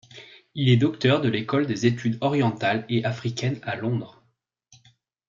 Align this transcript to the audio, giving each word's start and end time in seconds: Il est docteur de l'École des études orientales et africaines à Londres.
Il 0.55 0.69
est 0.69 0.77
docteur 0.77 1.21
de 1.21 1.29
l'École 1.29 1.67
des 1.67 1.85
études 1.85 2.17
orientales 2.21 2.85
et 2.89 3.05
africaines 3.05 3.59
à 3.61 3.75
Londres. 3.75 4.23